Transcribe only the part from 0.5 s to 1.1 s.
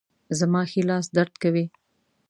ښي لاس